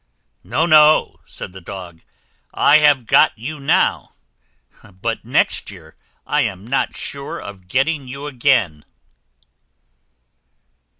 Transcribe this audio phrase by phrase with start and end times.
[0.43, 2.01] "No, no," said the Dog;
[2.55, 4.09] "I have got you now,
[4.99, 8.83] but next year I am not sure of getting you again."